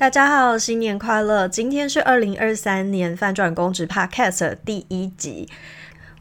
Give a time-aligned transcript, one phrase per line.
[0.00, 1.46] 大家好，新年快乐！
[1.46, 5.46] 今天是二零二三年翻转公职 Podcast 第一集。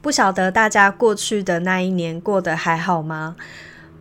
[0.01, 3.37] 不晓得大家过去的那一年过得还好吗？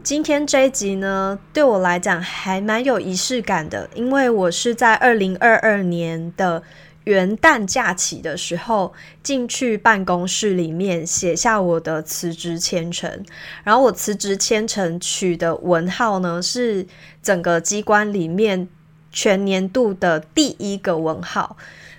[0.02, 6.60] 今天这一集呢，对我来讲还蛮有仪式感的，因为我是在二零二二年的
[7.04, 8.92] 元旦假期的时候
[9.22, 13.24] 进去办公室里面写下我的辞职签呈，
[13.62, 16.84] 然后我辞职签呈取的文号呢是
[17.22, 18.68] 整个机关里面。
[19.10, 21.56] 全年度的第一个文号，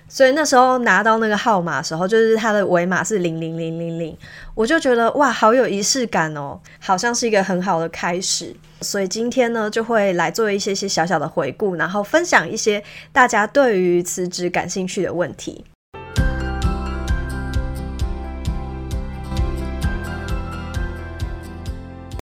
[0.08, 4.16] 所以那时候拿到那个号码的时候，就是它的尾码是零零零零零，
[4.54, 8.54] 我就觉得哇，好有仪式感哦，好像是一个很好的开始。
[8.80, 12.82] 所以今天呢，就会来做一些些小小的回顾，然后分享一些
[13.12, 15.64] 大家对于辞职感兴趣的问题。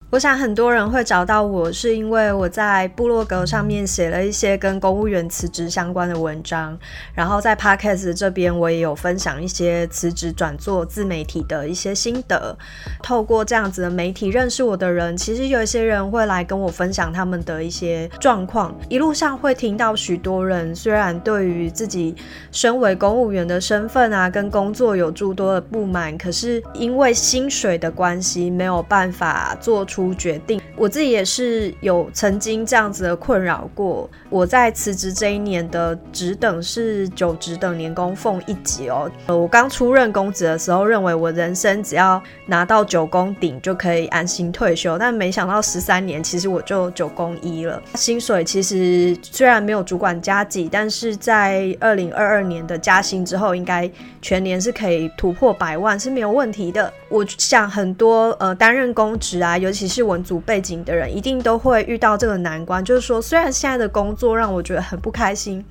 [0.08, 6.78] 我想很多人会找到我，是因为我在部落格上面写了一些跟公务员辞职相关的文章，
[7.12, 12.56] 然后在 Podcast 这边我也有分享一些辞职转做自媒体的一些心得。
[13.02, 18.72] 透过这样子的媒体认识我的人，其实有一些人会来跟我分享他们的一些状况。
[18.88, 22.14] 一路上会听到许多人，虽然对于自己
[22.52, 29.95] 身为公务员的身份啊，跟工作有诸多的不满，可是因为薪水的关系，没有办法做出。
[29.96, 34.08] 出决定，我自己也是有曾经这样子的困扰过。
[34.28, 39.10] 我在辞职这一年的职等是九职等年功俸一级哦。
[39.26, 47.80] 呃，我刚出任公职的时候，认为我人生只要拿到九宫顶就可以安心退休，但没想到十三年，其实我就九宫一了。
[47.94, 56.92] 薪水其实虽然没有主管加级，但是在二零二二年的加薪之后，应该全年是可以突破百万是没有问题的。
[57.08, 65.64] 我想很多呃担任公职啊，尤其是文族背景的人，一定都会遇到这个难关，就是说，虽然现在的工作让我觉得很不开心。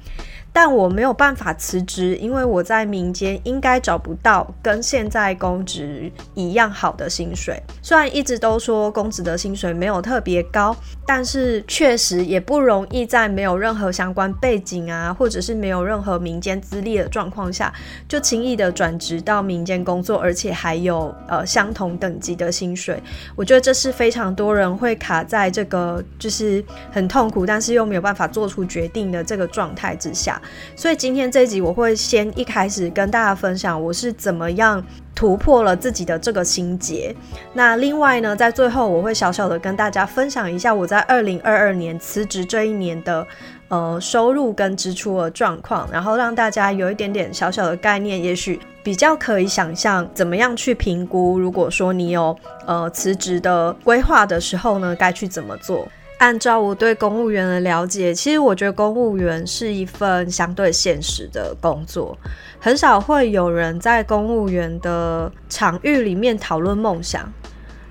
[0.55, 7.61] 但我没有办法辞职，因为我在民间应该找不到跟现在公职一样好的薪水。
[7.81, 10.73] 虽然一直都说公职的薪水没有特别高，
[11.05, 17.73] 但是确实也不容易在没有任何相关背景啊，或者是没有任何民间资历的状况下，
[18.07, 22.97] 就轻易的转职到民间工作，而且还有呃相同等级的薪水。
[23.35, 26.63] 我觉得这是非常多人会卡在这个就是
[26.93, 30.41] 很痛苦，但是又没有办法做出决定的这个状态之下。
[30.75, 34.83] 所以今天这一集我会先一开始跟大家分享我是怎么样
[35.13, 37.15] 突破了自己的这个心结。
[37.53, 43.25] 那另外呢，在最后我会小小的跟大家分享一下我在二零二二年辞职这一年的
[43.69, 51.39] 呃收入跟支出的状况，然后让大家有一点点小小的概念，也许比较可以想象怎么样去评估。
[51.39, 52.35] 如果说你有
[52.65, 55.87] 呃辞职的规划的时候呢，该去怎么做？
[56.17, 62.17] 按照我对公务员的了解，其实我觉得公务员是一份相对现实的工作，
[62.59, 67.31] 很少会有人在公务员的场域里面讨论梦想。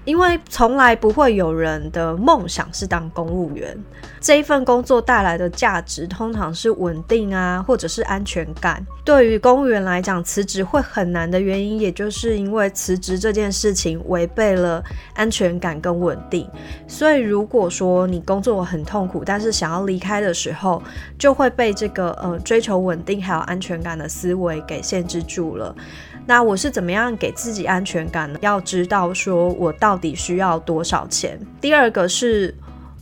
[0.04, 3.76] 因为从来不会有人的梦想是当公务员，
[4.20, 8.84] 这一份工作带来的价值通常是稳定啊，或者是安全感。
[9.04, 14.82] 对于公务员来讲，辞职会很难的原因，也就是因为辞职这件事情违背了
[15.14, 16.48] 安全感跟稳定。
[16.86, 20.82] 所以，如果说你工作很痛苦，但是想要离开的时候，
[21.18, 25.74] 就会被这个呃追求稳定还有安全感的思维给限制住了。
[26.26, 28.38] 那我是怎么样给自己安全感呢？
[28.40, 31.38] 要知道说我到底需要多少钱。
[31.60, 32.54] 第二个是，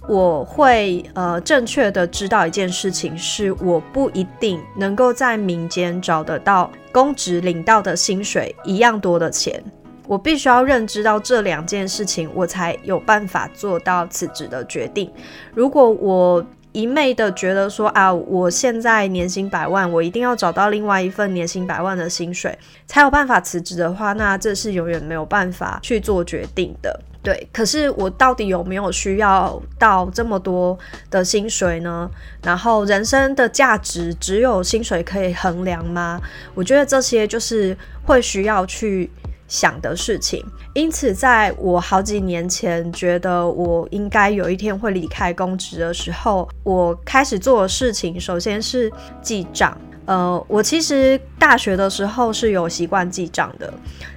[0.09, 9.63] 我会呃正确的知道一件事情，是我不一定能够在民间找得到公职领到的薪水一样多的钱。
[10.09, 15.11] 我必须要认知到这两件事情，我才有办法做到辞职的决定。
[15.55, 26.99] 如果我一昧的觉得说啊，我现在年薪百万，我一定要找到另外一份年薪百万的薪水，才有办法辞职的话，那这是永远没有办法去做决定的。
[27.23, 30.77] 对，可是我到底有没有需要到这么多
[31.09, 32.11] 的薪水呢？
[32.43, 36.21] 然后人生的价值只有薪水可以衡量吗？
[36.55, 39.11] 我觉得这些就是会需要去。
[39.53, 48.91] 想的事情，因此在我好几年前觉得我应该有一天会离开公职的时候，我开始做的事情，首先是
[49.21, 49.77] 记账。
[50.07, 53.73] 呃，我其实大学的时候是有习惯记账的，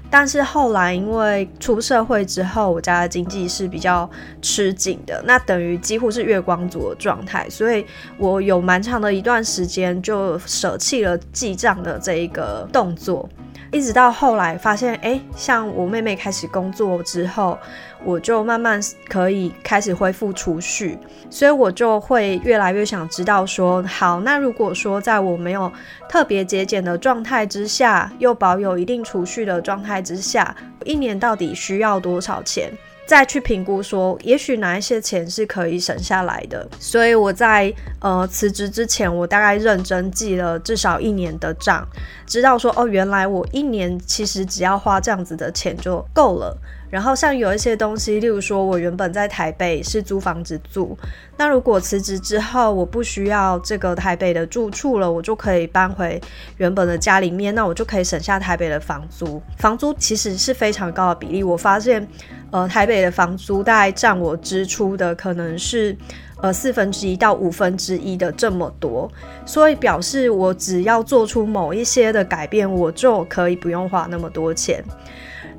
[0.09, 4.09] 但是后来因为出社会之后，我家的经济是比较
[4.41, 7.85] 吃紧的，那等于几乎是月光族的状态，所以
[8.17, 13.27] 我有蛮长的一段时间就舍弃了记账的这一个动作。
[13.71, 17.57] 一直到后来发现，哎，像我妹妹开始工作之后，
[18.03, 18.79] 我就慢慢
[19.09, 20.97] 可以开始恢复储蓄，
[21.29, 25.71] 所以我就会越来越想知道说，好，那如果说在我没有
[26.07, 32.71] 特别节俭的状态之下，又保有一定储蓄的状态之下，一年到底需要多少钱？
[33.07, 36.67] 再去评估说，也许哪一些钱是可以省下来的。
[36.79, 41.87] 所以我在呃辞职之前，我大概认真记了至少一年的账，
[42.25, 46.57] 知道说哦，原来我一年其实只要花这样子的钱就够了。
[46.95, 50.97] 然后像有一些东西，例如说我原本在台北是租房子住，
[51.35, 56.21] 那如果辞职之后我不需要这个台北的住处了，我就可以搬回
[56.55, 59.41] 原本的家里面，那我就可以省下台北的房租。
[59.57, 62.07] 房租其实是非常高的比例，我发现。
[62.51, 65.93] 呃，台北的房租大概占我支出的可能是
[66.41, 69.09] 呃四分之一到五分之一的这么多，
[69.45, 74.83] 所以表示我只要做出某一些的改变，我就可以不用花那么多钱。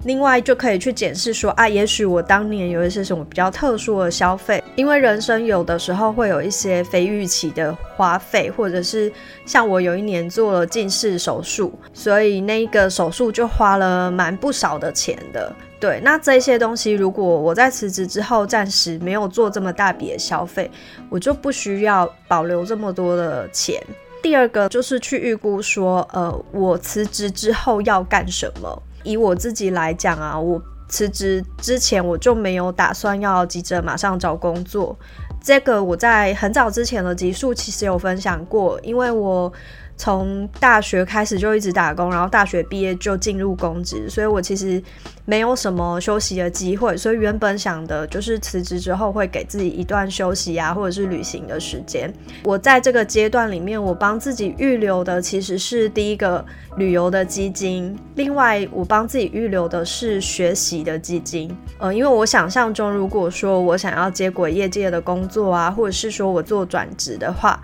[0.05, 9.11] 另外就可以去检视说啊，也许我当年有一些什么比较特殊的消费，因为人生有的时候会有一些非预期的花费，或者是
[9.45, 15.53] 像我有一年做了近视手术，所以那个手术就花了蛮不少的钱的。
[15.79, 20.71] 对，那这些东西如果我在辞职之后暂时没有做这么大笔的消费，
[21.11, 23.79] 我就不需要保留这么多的钱。
[24.23, 28.83] 第二个就是去预估说，呃，我辞职之后要干什么。
[29.05, 34.99] 以我自己来讲啊，我辞职之前我就没有打算要急着马上找工作。
[35.43, 39.53] 这个我在很早之前的集数其实有分享过，因为我。
[39.99, 44.83] 从大学开始就一直打工，然后大学毕业就进入公职，所以我其实
[45.27, 46.97] 没有什么休息的机会。
[46.97, 52.11] 所以原本想的就是辞职之后会给自己一段休息啊，或者是旅行的时间。
[52.43, 56.43] 我在这个阶段里面，我帮自己预留的其实是第一个
[56.79, 61.55] 旅游的基金，另外我帮自己预留的是学习的基金。
[61.79, 67.61] 呃，因为我想象中，如果说我想要接轨业界的工作啊，或者是说我做转职的话。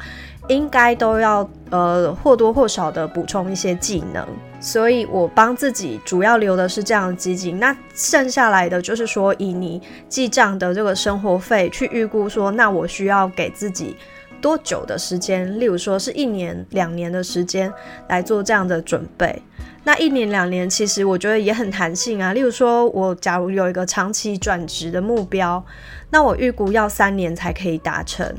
[0.49, 4.27] 应该都要呃或多或少的补充一些技能，
[4.63, 7.59] 所以我帮自己主要留的是这样的基金。
[7.59, 13.97] 那剩下来的就是说，以你记账的这个生活费去预估，说那我需要给自己
[14.41, 15.59] 多久的时间？
[15.59, 17.73] 例如说是一年、两年的时间
[18.09, 19.43] 来做这样的准备。
[19.83, 22.33] 那一年、两年其实我觉得也很弹性啊。
[22.33, 25.65] 例如说我假如有一个长期转职的目标，
[26.11, 28.33] 那我预估要三年才可以达成。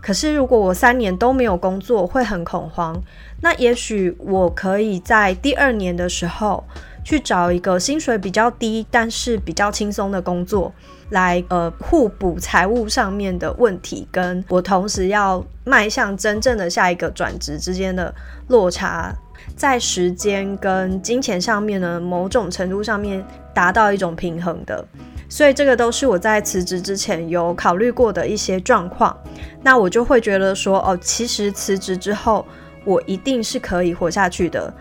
[0.00, 3.02] 可是，如果我三年都没有工作，会很恐慌。
[3.40, 6.64] 那也许我可以在第二年的时候
[7.04, 10.72] 去找一个薪水比较低，但是比较轻松的工作，
[11.10, 18.12] 来呃互补财务上面的问题，跟我同时要迈向真正的下一个转职之间的
[18.48, 19.14] 落差，
[19.56, 23.24] 在时间跟金钱上面呢，某种程度上面
[23.54, 24.84] 达到一种平衡的。
[25.30, 29.16] 所以这个都是我在辞职之前有考虑过的一些状况，
[29.62, 32.44] 那我就会觉得说，哦，其实辞职之后
[32.88, 34.72] 我一定是可以活下去的，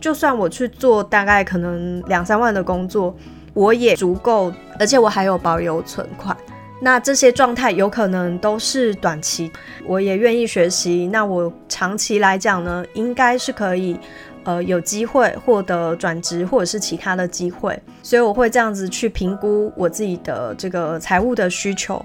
[0.00, 3.12] 就算我去做大概可能两三万的工作，
[3.54, 6.36] 我也足够，而且我还有保有存款，
[6.80, 9.50] 那这些状态有可能都是短期，
[9.84, 13.98] 我也愿意学习，那我长期来讲呢，应该是可以。
[14.46, 22.00] 呃，有机会获得转职或者是其他的机会，所以我会这样子去评估我自己的这个财务的需求。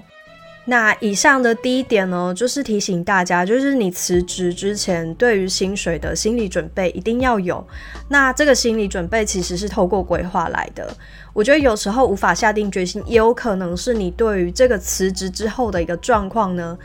[0.64, 7.66] 那以上的第一点呢，就是提醒大家，就是你辞职之前对于薪水的心理准备一定要有。
[8.08, 10.96] 那这个心理准备其实是透过规划来的。
[11.32, 16.78] 我觉得有时候无法下定决心，也有可能是你对于这个辞职之后的一个状况呢，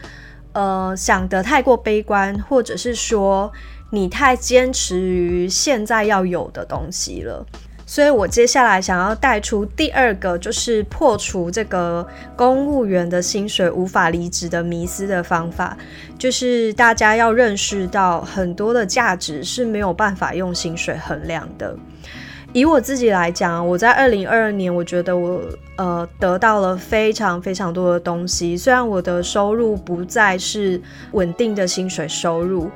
[0.54, 3.52] 呃，想得太过悲观，或者是说。
[3.90, 7.46] 你太坚持于现在要有的东西了，
[7.90, 15.76] 所以我接下来想要带出第二个，就是破除这个公务员的薪水无法离职的迷思的方法，
[16.20, 21.74] 就是大家要认识到很多的价值是没有办法用薪水衡量的。
[22.52, 25.42] 以我自己来讲，我在二零二二年，我觉得我
[25.78, 30.82] 呃得到了非常非常多的东西，虽然我的收入不再是
[31.14, 32.70] 稳定的薪水收入。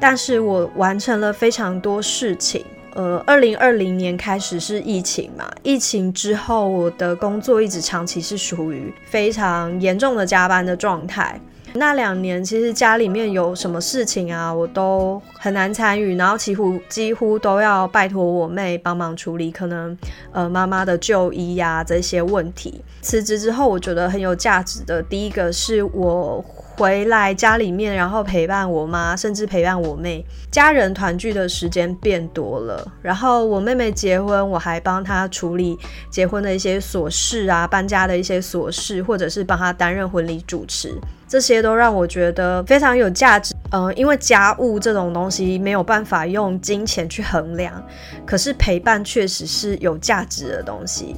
[0.00, 2.64] 但是我完成了非常多事情。
[2.94, 11.40] 呃，二零二零年开始是疫情嘛，疫情之后我的工作一直长期是属于非常严重的加班的状态。
[11.76, 19.98] 那两年其实家里面有什么事情啊，我都很难参与，然后几乎几乎都要拜托我妹帮忙处理，可能
[20.30, 22.80] 呃妈妈的就医呀这些问题。
[23.02, 26.44] 辞职之后，我觉得很有价值的第一个是我。
[26.76, 32.84] 回来家里面，然后陪伴我妈，甚至陪伴我妹，家人团聚的时间变多了。
[33.00, 35.78] 然后我妹妹结婚，我还帮她处理
[36.10, 40.92] 结婚的一些琐事啊，搬家的一些琐事，或者是帮她担任婚礼主持，
[41.28, 43.53] 这些都让我觉得非常有价值。
[43.70, 47.82] 嗯，因为家务这种东西没有办法用金钱去衡量，
[48.24, 51.16] 可是陪伴确实是有价值的东西。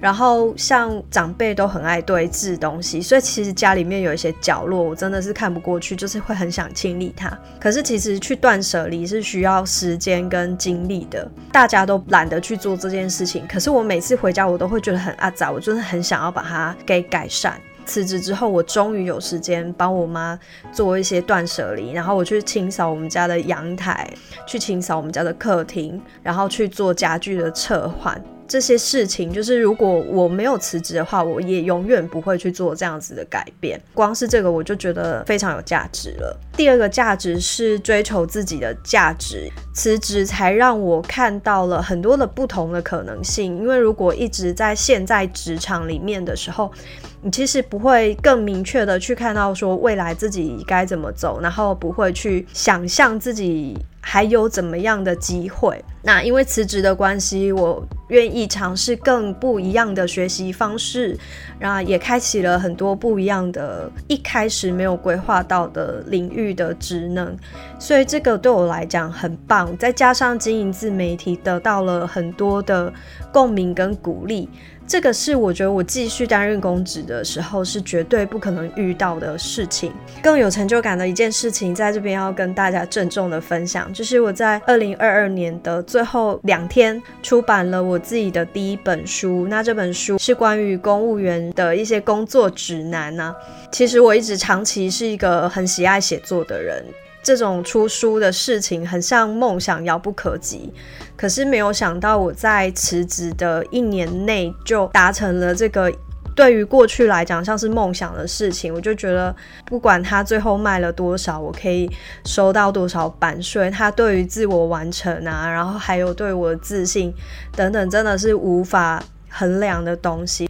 [0.00, 7.36] 然后像长辈都很爱堆置东西，所以其实家里面有一些角落，我真的是看不过去，就是会很想清理它。
[7.58, 13.44] 可是其实去断舍离是需要时间跟精力的，大家都懒得去做这件事情。
[13.48, 17.60] 可是我每次回家，我都会觉得很阿杂，我真的很想要把它给改善。
[17.88, 20.38] 辞职之后，我终于有时间帮我妈
[20.70, 24.08] 做一些断舍离，然后我去清扫我们家的阳台，
[24.46, 28.22] 去清扫我们家的客厅，然后去做家具的撤换。
[28.48, 33.78] 这些事情，就是如果我没有辞职的话，我也永远不会去做这样子的改变。
[33.92, 36.34] 光是这个，我就觉得非常有价值了。
[36.56, 43.58] 第二个价值是追求自己的价值，辞职才让我看到了很多的不同的可能性。
[43.58, 46.72] 因为如果一直在现在职场里面的时候，
[47.20, 53.76] 你其实不会更明确的去看到说未来自己该怎么走，然后不会去想象自己。
[54.00, 55.84] 还有怎么样的机会？
[56.02, 61.18] 那因为辞职的关系，我愿意尝试更不一样的学习方式，
[61.58, 67.36] 然后也开启了很多不一样的、一开始没有规划到的领域的职能，
[67.78, 69.76] 所以这个对我来讲很棒。
[69.76, 72.92] 再加上经营自媒体，得到了很多的
[73.32, 74.48] 共鸣跟鼓励。
[74.86, 79.92] 这个是我觉得我继续担任公职的时候是绝对不可能遇到的事情。
[80.22, 89.46] 更有成就感的一件事情，在这边要跟大家郑重的分享，就是我在二零二二年的最后两天出版了我自己的第一本书。
[89.48, 93.34] 那这本书是关于公务员的一些工作指南呢。
[93.72, 96.84] 其实我一直长期是一个很喜爱写作的人。
[97.20, 100.72] 这种出书的事情很像梦想遥不可及，
[101.16, 105.92] 可是没有想到我在辞职的一年内就达成了这个
[106.38, 108.72] 对于过去来讲像是梦想的事情。
[108.72, 109.34] 我就觉得
[109.66, 111.90] 不管他最后卖了多少，我可以
[112.24, 117.12] 收到多少版税，他对于自我完成啊，然后还有对我的自信
[117.56, 120.47] 等等，真的是无法衡量的东西。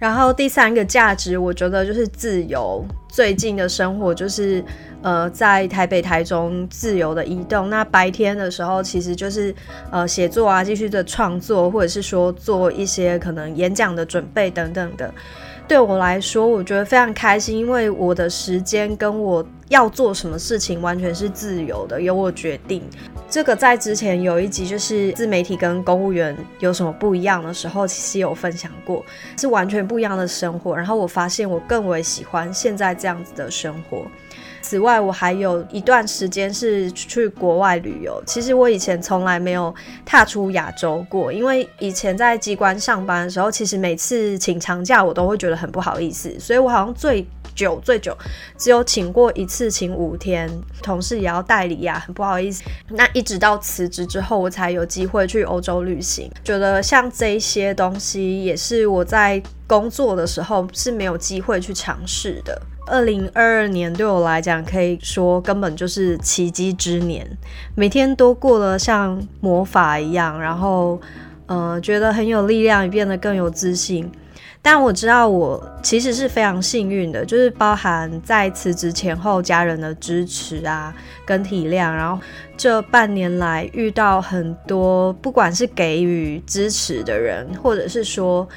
[0.00, 2.82] 然后第三个价值，我觉得就是自由。
[3.06, 4.64] 最近的生活就是，
[5.02, 7.68] 呃，在台北、台中自由的移动。
[7.68, 9.54] 那白天的时候，其实就是
[9.90, 15.12] 呃写作啊，继续的创作，或者是说做一些可能演讲的准备等等的。
[15.68, 22.82] 对我来说，我觉得非常开心，因为我的时间跟我要做什么事情完全是自由的，由我决定。
[23.28, 29.04] 这个在之前有一集就是自媒体跟公务员有什么不一样的时候，其实有分享过，
[29.38, 30.76] 是完全不一样的生活。
[30.76, 34.04] 然后我发现我更为喜欢现在这样子的生活。
[34.60, 38.20] 此外，我还有一段时间是去国外旅游。
[38.26, 39.72] 其实我以前从来没有
[40.04, 47.26] 踏出亚洲过，因为以前在机关上班的时候，其实每次请长假我都会觉得很不好意思，所以我好像最
[47.60, 48.16] 久最久
[48.56, 50.50] 只有请过一次，请五天，
[50.82, 52.62] 同事也要代理呀，很不好意思。
[52.88, 56.30] 那一直到辞职之后，我才有机会去欧洲旅行。
[56.42, 62.62] 觉得像这些东西，也是我在工作的时候是没有机会去尝试的。
[62.86, 67.38] 二零二二年对我来讲，可以说根本就是奇迹之年，
[67.74, 70.98] 每天都过得像魔法一样，然后，
[71.46, 74.10] 呃，觉得很有力量，也变得更有自信。
[74.62, 82.22] 但我知道，我其实是非常幸运的，就是包含在辞职前后家人的支持啊，跟体谅，然后
[82.56, 88.48] 这半年来遇到很多，不管是给予支持的人，或者是说。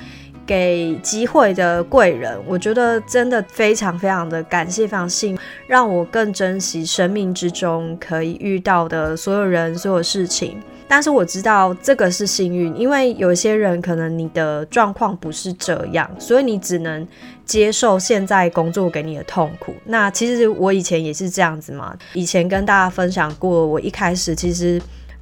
[0.46, 10.62] 给机会的贵人，我觉得真的非常非常的感谢，非常幸，让我更珍惜生命之中可以遇到的所有人、所有事情。
[10.94, 17.08] 但是我知道这个是幸运，因为有些人可能你的状况不是这样，所以你只能
[17.44, 19.74] 接受现在工作给你的痛苦。
[19.86, 24.80] 那其实我以前也是这样子嘛，以前跟大家分享过，我一开始其实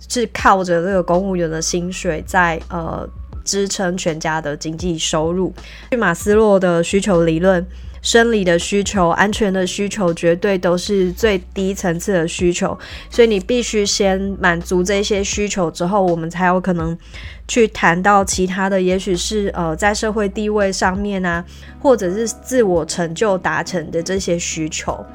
[0.09, 3.07] 是靠着这个公务员的薪水在呃。
[3.43, 5.51] 支撑全家的经济收入。
[5.89, 7.65] 据马斯洛的需求理论，
[8.01, 12.77] 生理的需求、安全的需求，绝对都是最低层次的需求。
[13.10, 16.98] 所以你必须先满足这些需求之后，我们才有可能
[17.48, 21.46] 去谈到其他的，也许是呃在社会地位上面啊，
[21.79, 25.05] 或者是自我成就达成的这些需求。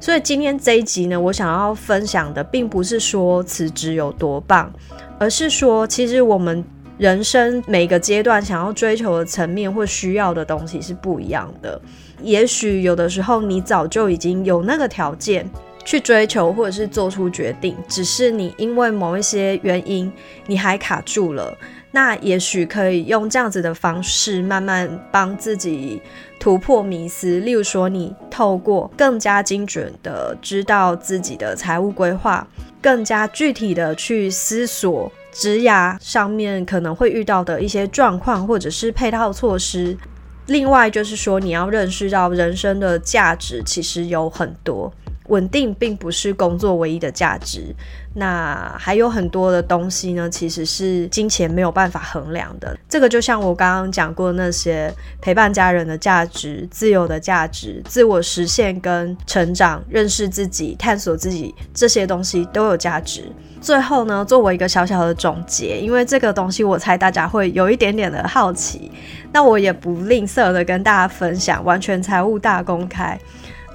[0.00, 4.72] 所以今天这一集呢，我想要分享的，并不是说辞职有多棒，
[5.18, 6.64] 而是说其实我们。
[6.96, 11.80] 人生每个阶段想要追求的层面或需要的东西是不一样的。
[12.24, 15.48] 也许有的时候你早就已经有那个条件
[15.84, 20.10] 去追求或者是做出决定，只是你因为某一些原因
[20.46, 21.56] 你还卡住了。
[21.92, 26.02] 那也许可以用这样子的方式，慢慢帮自己
[26.40, 27.38] 突破迷思。
[27.38, 32.44] 例如说，你透过更加精准的知道自己的财务规划，
[32.82, 39.96] 更加具体的去思索职涯上面可能会遇到的一些状况，或者是配套措施。
[40.46, 44.92] 另外就是说，你要认识到人生的价值其实有很多。
[45.28, 47.74] 稳定并不是工作唯一的价值，
[48.14, 52.76] 那还有很多的东西呢，其实是金钱没有办法衡量的。
[52.88, 63.22] 这个就像我刚刚讲过那些陪伴家人的价值、自由的价值、自我实现跟成长、认识自己、探索自己这些东西都有价值。
[63.62, 68.92] 最后呢，作为一个小小的总结，因为这个东西我猜大家会有一点点的好奇，
[69.32, 73.18] 那我也不吝啬的跟大家分享，完全财务大公开。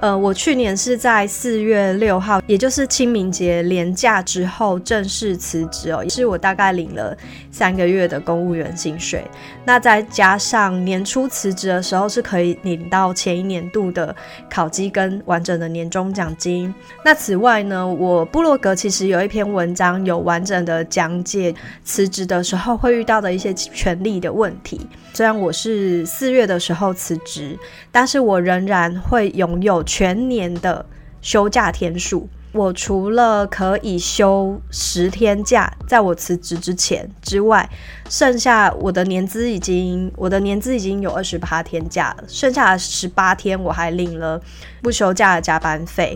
[0.01, 7.15] 呃，我去年是在四月六号，也就是清明节连假之后正式辞职哦，也是我大概领了
[7.51, 9.25] 三个月的公务员薪水。
[9.65, 14.15] 那再加上年初辞职的时候是可以领到前一年度的
[14.49, 16.73] 考绩跟完整的年终奖金。
[17.03, 21.53] 那此外呢，我部落格其实有一篇文章有完整的讲解
[21.83, 24.79] 辞职的时候会遇到的一些权利的问题。
[25.13, 27.59] 虽然我是四月的时候辞职，
[27.91, 29.83] 但是我仍然会拥有。
[29.89, 30.85] 全年的
[31.19, 37.67] 休假天数，我除了可以休十天假，在我辞职之前之外，
[38.07, 44.39] 剩下我的年资已经，我的年资已经有二十八天假了，剩下十八天我还领了
[44.83, 46.15] 不休假的加班费。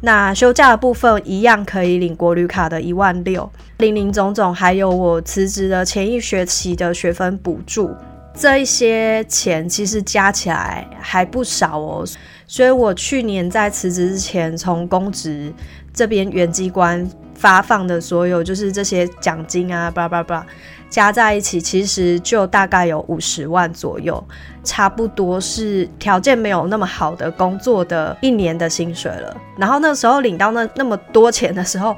[0.00, 7.90] 那休假的部分一样可以领国旅卡的一万六，零零总总还有我辞职的前一学期的学分补助，
[8.38, 12.06] 这一些钱其实加起来还不少哦。
[12.46, 15.52] 所以我去年在辞职之前，从公职
[15.92, 20.46] 这边原机关发放的所有，就是这些奖金啊，叭叭叭，
[20.88, 24.22] 加在一起，其实就大概有五十万左右，
[24.64, 29.36] 差不多是条件没有那么好的工作的一年的薪水了。
[29.58, 31.94] 然后那时候领到那那么多钱的时候，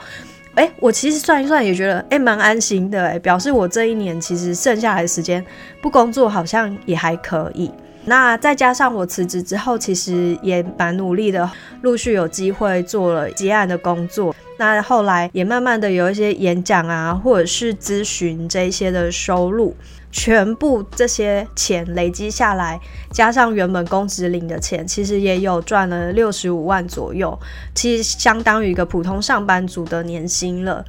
[0.61, 5.43] 哎，我其实算一算也觉得，哎，蛮安心的，哎，表示我这一年其实剩下来的时间
[5.80, 7.71] 不工作，好像也还可以。
[8.04, 14.37] 那再加上我辞职之后，其实也蛮努力的，陆续有机会做了结案的工作。
[14.61, 19.75] 那后来也慢慢的有一些演讲啊，或者是咨询这些的收入，
[20.13, 22.79] 全部这些钱累积下来，
[23.11, 27.39] 加上原本工资领的钱，其实也有赚了六十五万左右，
[27.75, 30.85] 其实相当于一个普通上班族的年薪了。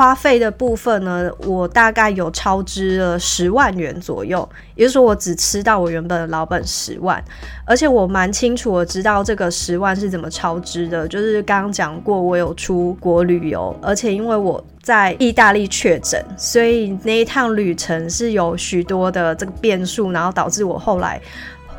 [0.00, 7.22] 花费的部分呢，我大概有超支了十万元左右，也就是说我只吃到我原本的老本十万，
[7.66, 21.20] 而且我蛮清楚我知道这个十万是怎么超支的，就是刚刚讲过我有出国旅游，而且因为我在意大利确诊，所以那一趟旅程是有许多的这个变数，然后导致我后来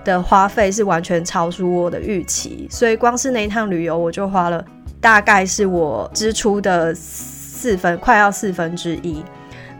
[0.06, 4.64] 的花费是完全超出我的预期，所以光是那一趟旅游我就花了
[5.00, 6.96] 大概是我支出的。
[7.62, 9.24] 四分快要四分之一。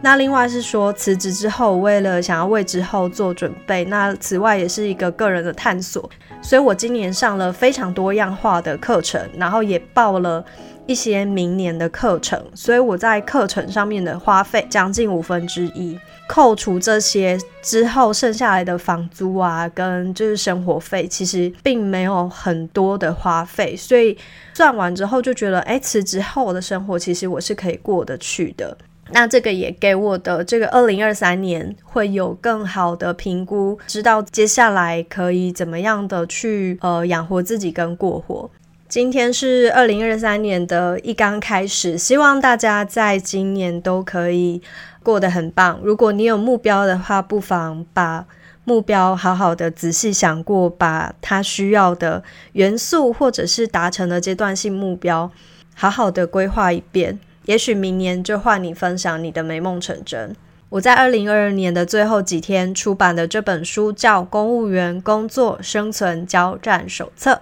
[0.00, 6.08] 那另外是说辞职之后，为了想要为之后做准备，那此外也是一个个人的探索，
[6.40, 10.44] 所以我今年上了非常多样化的课程，然后也报了
[10.86, 15.98] 一些明年的课程，所以我在课程上面的花费将近五分之一。
[16.28, 24.16] 扣除这些之后，剩下来的房租啊，跟就是生活费，其实并没有很多的花费，所以
[24.54, 28.76] 算完之后就觉得，哎，辞职后的生活其实我是可以过得去的。
[29.10, 38.48] 那这个也给我的这个二零二三年会有更好的评估，知道接下来可以怎么样的去呃养活自己跟过活。
[38.92, 44.60] 今天是二零二三年的一刚开始，希望大家在今年都可以。
[45.02, 45.80] 过得很棒。
[45.82, 48.26] 如果你有目标的话，不妨把
[48.64, 55.30] 目标好好的仔细想过，把它需要的元素或者是达成的阶段性目标，
[55.74, 57.18] 好好的规划一遍。
[57.46, 60.36] 也许明年就换你分享你的美梦成真。
[60.68, 67.32] 我在二零二二年的最后几天出版的这本书叫《公务员工作生存交战手册》。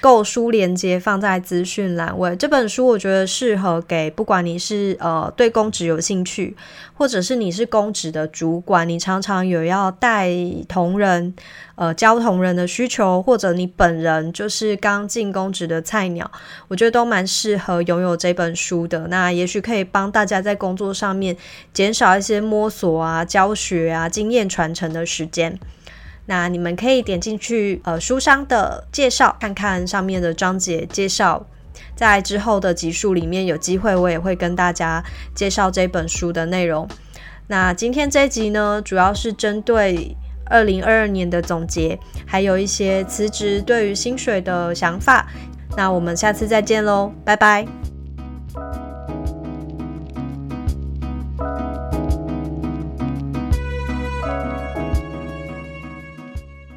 [0.00, 2.34] 购书链接放在资讯栏位。
[2.36, 6.56] 这本书我觉得适合给不管你是呃对公职有兴趣，
[6.94, 10.30] 或者是你是公职的主管，你常常有要带
[10.68, 11.34] 同仁。
[11.76, 16.30] 呃，教同人的需求，或者你本人就是刚进公职的菜鸟，
[16.68, 19.06] 我觉得都蛮适合拥有这本书的。
[19.08, 21.34] 那也许可以帮大家在工作上面
[21.72, 25.58] 减少一些摸索啊、教学啊、经验传承的时间。
[26.30, 31.44] 那你们可以点进去呃书商的介绍，看看上面的章节介绍。
[31.96, 35.02] 在之后的集数里面，有机会我也会跟大家
[35.34, 36.88] 介绍这本书的内容。
[37.48, 40.16] 那今天这集呢，主要是针对。
[40.52, 45.24] 二零二二年的总结，还有一些辞职对于薪水的想法。
[45.76, 47.89] 那我们下次再见喽，拜拜。